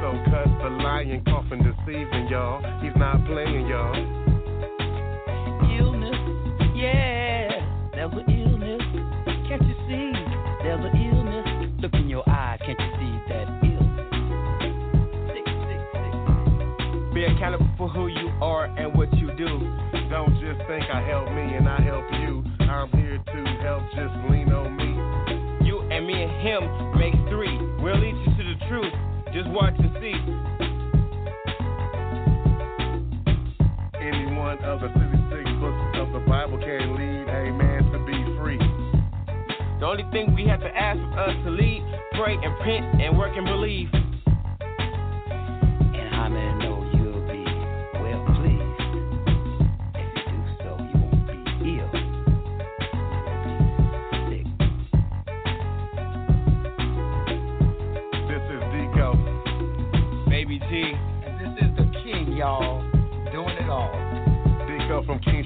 [0.00, 2.60] So cut the lion, coughing, deceiving y'all.
[2.82, 3.94] He's not playing y'all.
[5.78, 6.16] Illness.
[6.74, 7.09] Yeah,
[17.80, 19.48] for who you are and what you do.
[20.12, 22.44] Don't just think I help me and I help you.
[22.68, 25.64] I'm here to help, just lean on me.
[25.66, 26.60] You and me and him
[27.00, 27.56] make three.
[27.80, 28.92] We'll lead you to the truth.
[29.32, 30.12] Just watch and see.
[33.96, 38.20] Any one of the 66 books of the Bible can lead a man to be
[38.36, 38.60] free.
[39.80, 41.80] The only thing we have to ask of us to lead,
[42.12, 43.88] pray, and repent, and work and believe.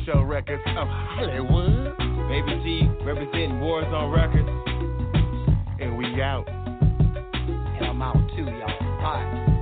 [0.06, 1.96] Show Records of Hollywood.
[2.28, 4.48] Baby G representing Warzone Records.
[5.80, 6.46] And we out.
[6.48, 9.00] And I'm out too, y'all.
[9.00, 9.53] Bye.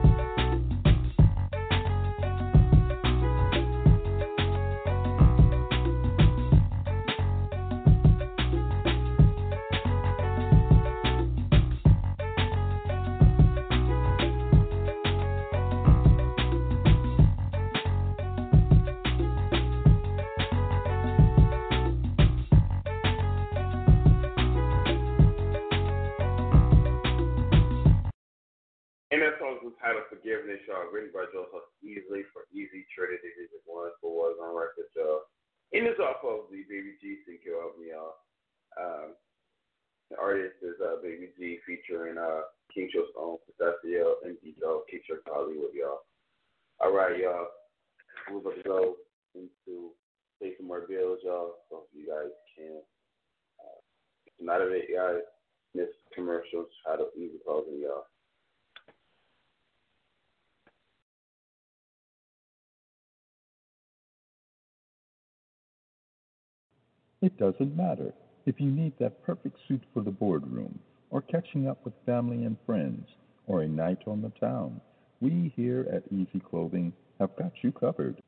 [67.22, 68.12] It doesn't matter
[68.46, 72.56] if you need that perfect suit for the boardroom, or catching up with family and
[72.66, 73.06] friends,
[73.46, 74.80] or a night on the town.
[75.20, 78.20] We here at Easy Clothing have got you covered.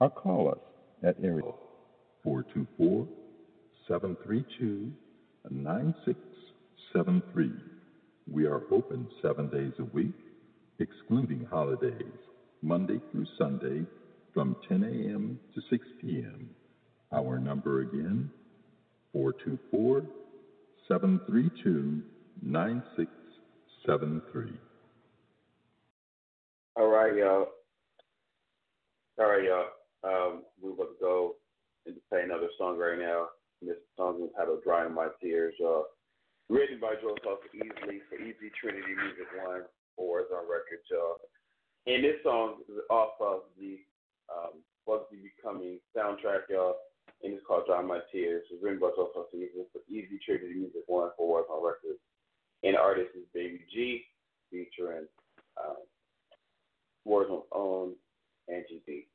[0.00, 0.60] or call us
[1.02, 1.50] at area
[2.22, 3.08] 424
[3.88, 4.92] 732
[5.50, 7.50] 9673.
[8.30, 10.14] We are open seven days a week,
[10.78, 12.20] excluding holidays,
[12.62, 13.84] Monday through Sunday
[14.32, 15.40] from 10 a.m.
[15.56, 16.50] to 6 p.m.
[17.10, 18.30] Our number again,
[19.12, 20.02] 424
[20.88, 22.02] 732
[22.42, 24.52] 9673.
[26.76, 27.46] All right, y'all.
[29.18, 29.66] All right, y'all.
[30.04, 31.36] Um, we're about to go
[31.86, 33.28] and play another song right now.
[33.60, 35.84] This song is entitled Drying My Tears, y'all.
[36.48, 39.62] Written by Joseph Easley for Easy Trinity Music One,
[39.96, 41.18] or is on record, y'all.
[41.86, 43.78] And this song is off of the
[44.32, 46.74] um, Bugsy Becoming soundtrack, y'all.
[47.24, 48.44] And it's called Dry My Tears.
[48.50, 51.98] It's written by Joseph Easley for Easy Trinity Music One, for was on record.
[52.64, 54.02] And the artist is Baby G,
[54.50, 55.06] featuring
[55.56, 55.76] um,
[57.06, 57.94] Warzone's own
[58.48, 59.06] Angie D.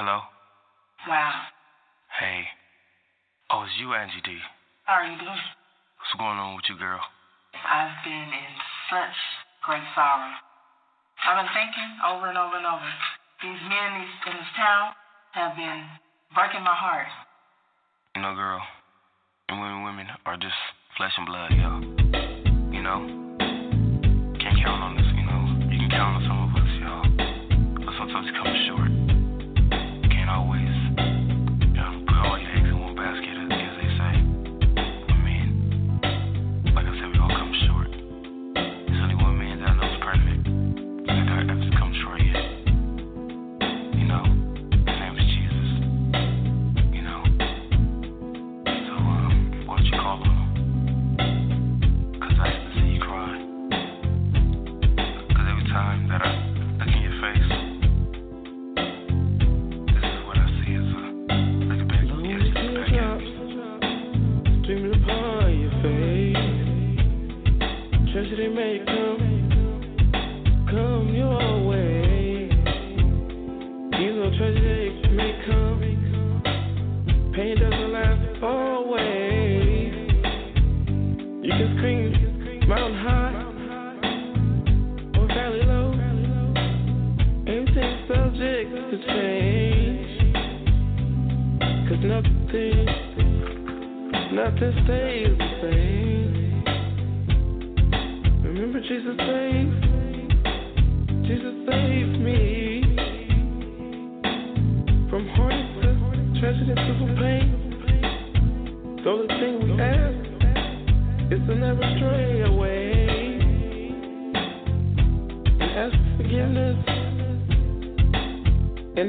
[0.00, 0.20] Hello?
[1.06, 1.42] Wow.
[2.18, 2.44] Hey.
[3.52, 4.38] Oh, it's you, Angie D.
[4.86, 5.44] How are you doing?
[5.98, 7.02] What's going on with you, girl?
[7.58, 8.52] I've been in
[8.86, 9.18] such
[9.66, 10.30] great sorrow.
[11.26, 12.86] I've been thinking over and over and over.
[13.42, 14.94] These men in this, town
[15.34, 15.82] have been
[16.38, 17.10] breaking my heart.
[18.14, 18.62] You know, girl,
[19.48, 20.58] and women, women are just
[20.94, 21.70] flesh and blood, yo.
[22.70, 22.98] You know?
[24.38, 25.66] Can't count on this, you know?
[25.66, 26.49] You can count on some of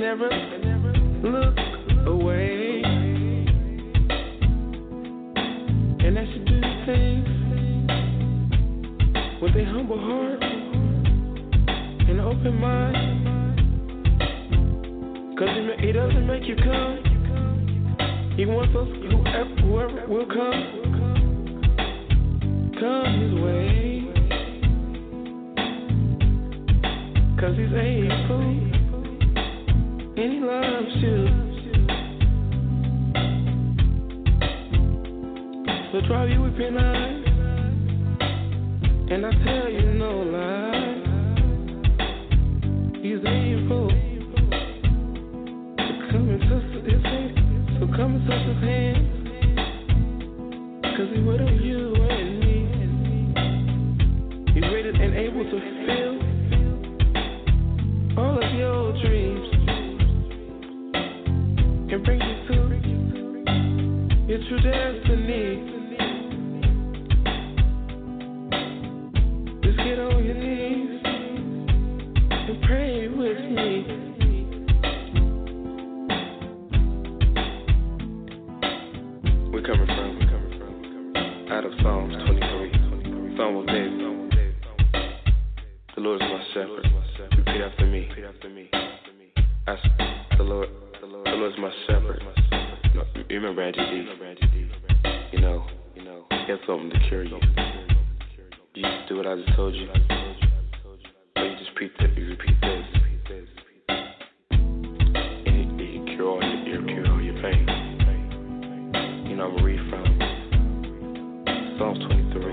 [0.01, 0.29] never
[1.21, 1.55] look
[2.07, 2.81] away.
[6.03, 7.27] And that should do things
[9.43, 10.41] with a humble heart
[12.09, 13.19] and open mind.
[15.37, 16.97] Cause it doesn't make you come.
[18.37, 20.63] He wants us, whoever, whoever will come,
[22.79, 24.07] come his way.
[27.39, 28.70] Cause he's able
[30.17, 31.27] and he loves you.
[35.91, 36.71] So drive you with your
[39.11, 40.97] and I tell you no lie.
[43.01, 43.89] He's able
[45.77, 47.33] to come and touch his hand,
[47.79, 49.03] so come and touch his hand,
[50.95, 52.55] cause he would have you and me.
[54.53, 56.20] He's ready and able to feel.
[61.91, 62.55] can bring you to.
[64.31, 65.70] your your destiny.
[111.81, 112.50] off 23.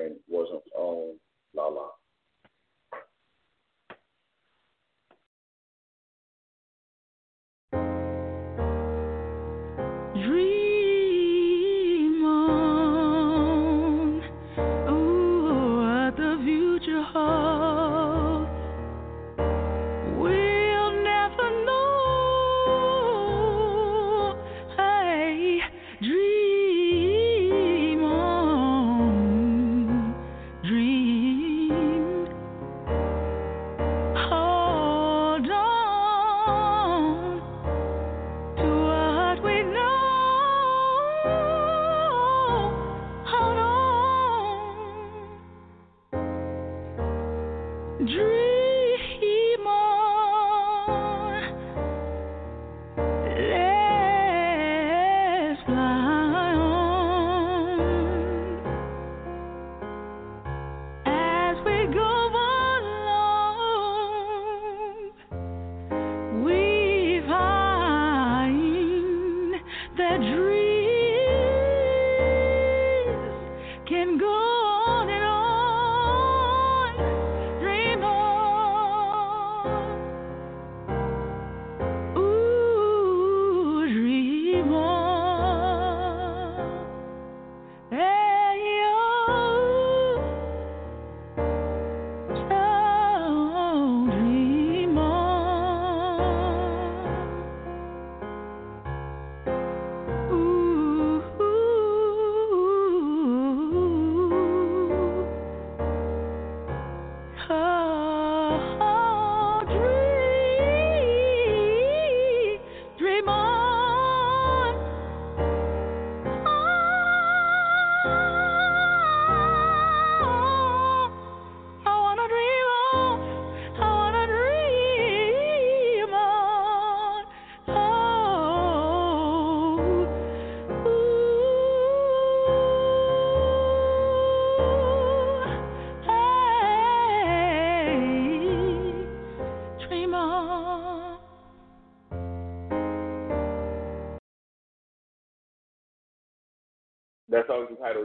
[0.00, 0.23] insurance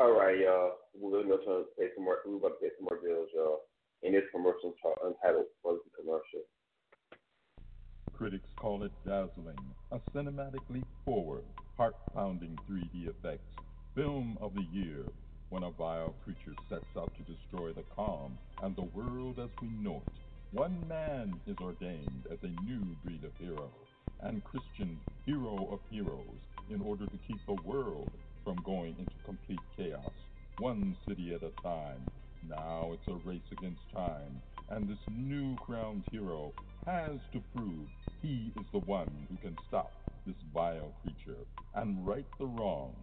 [0.00, 0.73] All right, y'all.
[1.04, 2.24] We're gonna go to pay some more.
[2.24, 3.68] We're about to pay some more bills, y'all.
[4.00, 4.72] In this commercial
[5.04, 6.48] untitled was the commercial.
[8.16, 9.60] Critics call it dazzling,
[9.92, 11.44] a cinematically forward,
[11.76, 13.52] heart-pounding 3D effects
[13.94, 15.04] film of the year
[15.50, 19.68] when a vile creature sets out to destroy the calm and the world as we
[19.68, 20.56] know it.
[20.56, 23.68] One man is ordained as a new breed of hero
[24.20, 26.40] and Christian hero of heroes
[26.70, 28.10] in order to keep the world
[28.42, 30.00] from going into complete chaos,
[30.58, 32.08] one city at a time.
[32.48, 34.40] Now it's a race against time,
[34.70, 36.52] and this new crowned hero
[36.86, 37.88] has to prove
[38.22, 39.92] he is the one who can stop
[40.26, 41.40] this vile creature
[41.74, 42.94] and right the wrongs,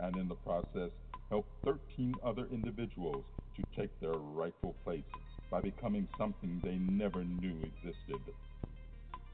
[0.00, 0.90] and in the process
[1.30, 3.24] help 13 other individuals
[3.56, 5.02] to take their rightful place
[5.50, 8.20] by becoming something they never knew existed.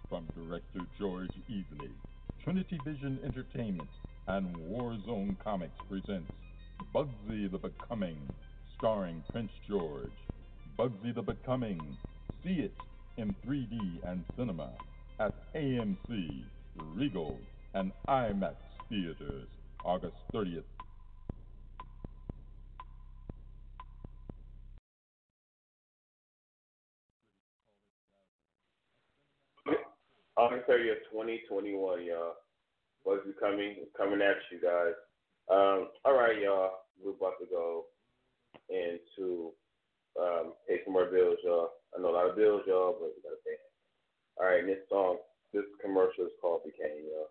[0.09, 1.91] From director George Easley,
[2.43, 3.91] Trinity Vision Entertainment
[4.29, 6.31] and Warzone Comics presents
[6.95, 8.19] Bugsy the Becoming,
[8.79, 10.13] starring Prince George.
[10.79, 11.81] Bugsy the Becoming.
[12.45, 12.75] See it
[13.17, 14.73] in 3D and cinema
[15.21, 16.43] at AMC,
[16.95, 17.39] Regal,
[17.75, 18.57] and IMAX
[18.89, 19.49] theaters
[19.85, 20.65] August 30th
[30.37, 32.35] August 30th, 2021, y'all.
[33.05, 33.77] What's coming?
[33.97, 34.93] Coming at you guys.
[35.49, 36.71] Um, all right, y'all.
[37.03, 37.85] We're about to go
[38.69, 39.53] into
[40.21, 41.71] um, pay some more bills, y'all.
[41.97, 43.57] I know a lot of bills, y'all, but we gotta pay.
[44.39, 45.19] All right, this song,
[45.53, 47.29] this commercial is called Became, y'all.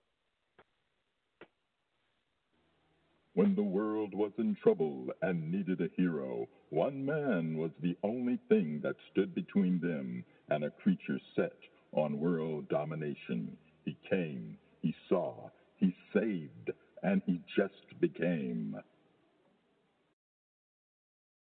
[3.33, 8.39] When the world was in trouble and needed a hero, one man was the only
[8.47, 11.57] thing that stood between them and a creature set
[11.91, 13.57] on world domination.
[13.83, 16.71] He came, he saw, he saved,
[17.03, 18.75] and he just became.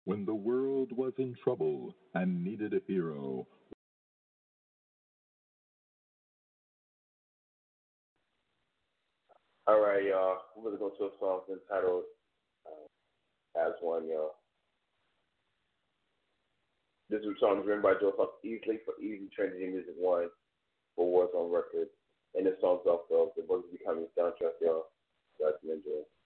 [0.04, 3.46] When the world was in trouble and needed a hero,
[9.68, 10.38] All right, y'all.
[10.56, 12.02] We're gonna go to a song entitled
[12.66, 14.32] uh, "As One," y'all.
[17.08, 20.28] This is a song written by Joe Joseph Easley for Easy Trinity Music One
[20.96, 21.90] for Warzone Records.
[22.34, 24.91] And this song's off of the Book Becoming soundtrack, y'all.
[25.40, 26.21] Enjoy.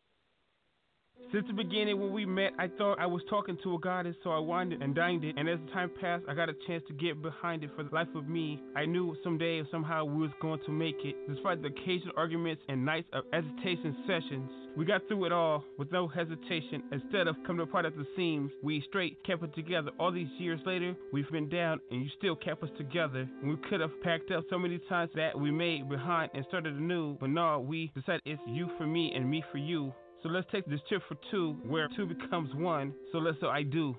[1.32, 4.30] Since the beginning when we met, I thought I was talking to a goddess, so
[4.30, 5.34] I wined and dined it.
[5.36, 7.92] And as the time passed, I got a chance to get behind it for the
[7.92, 8.62] life of me.
[8.76, 11.16] I knew someday somehow we was going to make it.
[11.28, 15.90] Despite the occasional arguments and nights of hesitation sessions, we got through it all with
[15.90, 16.84] no hesitation.
[16.92, 19.90] Instead of coming apart at the seams, we straight kept it together.
[19.98, 23.28] All these years later, we've been down and you still kept us together.
[23.42, 26.76] And we could have packed up so many times that we made behind and started
[26.76, 27.16] anew.
[27.18, 29.92] But no, we decided it's you for me and me for you.
[30.22, 32.94] So let's take this trip for two, where two becomes one.
[33.12, 33.94] So let's say I do.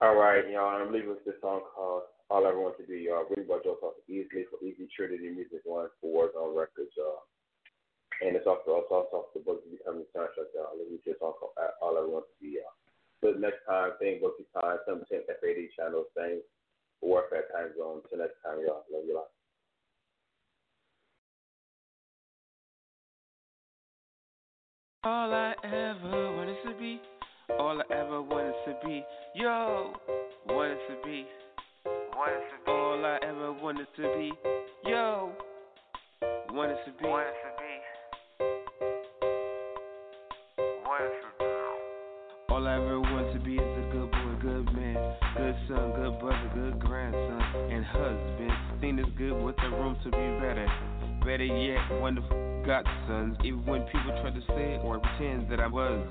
[0.00, 0.82] All right, y'all.
[0.82, 3.22] I'm leaving with this song called all I want to be, y'all.
[3.30, 7.28] Really about Joseph Easley for Easy Trinity Music One for on Records, y'all.
[8.18, 10.74] And it's off the, also off the book Becoming Soundtrack, y'all.
[10.74, 12.74] Let me just also all I want to be, y'all.
[13.22, 16.42] Till next time, same bookie time, 710 FAD channel, same
[17.02, 18.00] warfare time zone.
[18.08, 18.84] Till next time, y'all.
[18.92, 19.28] Love you lot.
[25.04, 27.00] All I ever wanted to be,
[27.58, 29.94] all I ever wanted to be, yo,
[30.46, 31.26] wanted to be,
[32.14, 32.70] wanted to be.
[32.70, 34.32] All I ever wanted to be,
[34.86, 35.32] yo,
[36.52, 37.80] wanted to be, wanted to be,
[40.86, 41.46] wanted to be.
[42.48, 44.11] All I ever wanted to be is a good boy,
[44.42, 44.98] good man,
[45.36, 47.40] good son, good brother, good grandson,
[47.70, 48.50] and husband.
[48.80, 50.66] Seen is good with the room to be better.
[51.20, 52.36] Better yet, wonderful
[52.66, 53.36] godsons.
[53.44, 56.10] Even when people try to say or pretend that I wasn't,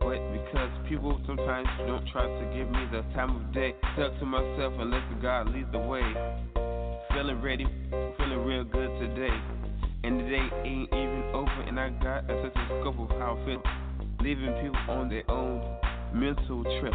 [0.00, 4.24] but because people sometimes don't try to give me the time of day, stuck to
[4.24, 6.00] myself and let the God lead the way.
[7.12, 7.66] Feeling ready,
[8.16, 9.36] feeling real good today.
[10.02, 13.36] And the day ain't even over, and I got a sense of scope of how
[13.36, 13.62] I feel.
[14.20, 15.60] Leaving people on their own
[16.16, 16.94] mental trip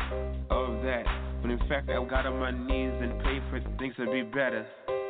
[0.50, 1.06] of that.
[1.42, 4.66] But in fact, I got on my knees and prayed for things to be better.
[4.88, 5.01] Better.